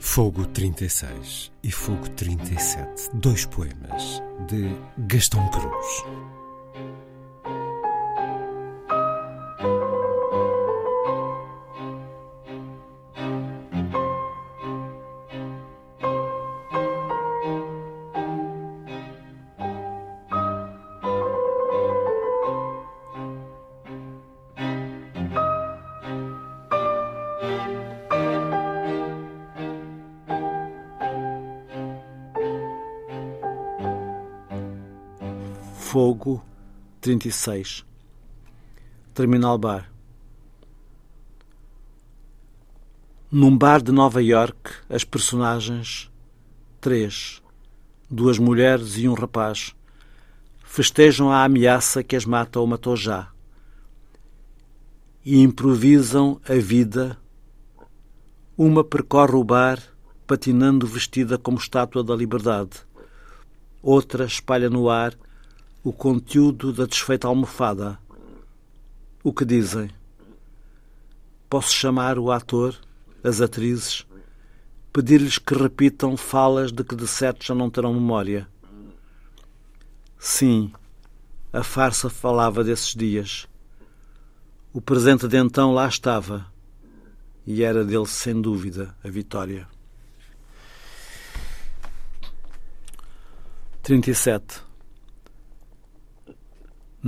[0.00, 6.04] Fogo 36 e Fogo 37, dois poemas de Gastão Cruz.
[35.90, 36.44] Fogo
[37.00, 37.82] 36
[39.14, 39.90] Terminal Bar
[43.32, 46.10] Num bar de Nova York, as personagens,
[46.78, 47.42] três,
[48.10, 49.74] duas mulheres e um rapaz,
[50.62, 53.32] festejam a ameaça que as mata ou matou já
[55.24, 57.16] e improvisam a vida.
[58.58, 59.82] Uma percorre o bar,
[60.26, 62.72] patinando vestida como estátua da liberdade.
[63.82, 65.16] Outra espalha no ar
[65.88, 67.98] o conteúdo da desfeita almofada.
[69.24, 69.88] O que dizem?
[71.48, 72.78] Posso chamar o ator,
[73.24, 74.06] as atrizes,
[74.92, 78.46] pedir-lhes que repitam falas de que de certo já não terão memória.
[80.18, 80.70] Sim,
[81.54, 83.48] a farsa falava desses dias.
[84.74, 86.52] O presente de então lá estava,
[87.46, 89.66] e era dele sem dúvida a vitória.
[93.82, 94.67] 37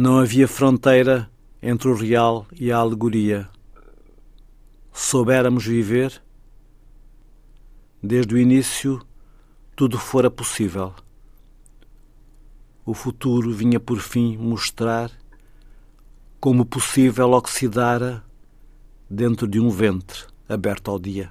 [0.00, 1.30] não havia fronteira
[1.60, 3.46] entre o real e a alegoria.
[4.90, 6.22] Soubéramos viver,
[8.02, 9.06] desde o início
[9.76, 10.94] tudo fora possível.
[12.82, 15.10] O futuro vinha por fim mostrar
[16.40, 18.24] como possível oxidara
[19.08, 21.30] dentro de um ventre aberto ao dia.